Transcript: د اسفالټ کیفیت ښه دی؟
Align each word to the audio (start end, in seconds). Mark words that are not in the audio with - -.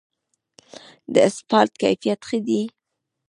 د 1.13 1.15
اسفالټ 1.29 1.71
کیفیت 1.81 2.19
ښه 2.27 2.37
دی؟ 2.47 2.61